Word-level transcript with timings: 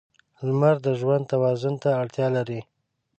•لمر 0.47 0.75
د 0.85 0.87
ژوند 0.99 1.23
توازن 1.31 1.73
ته 1.83 1.89
اړتیا 2.01 2.27
لري. 2.37 2.61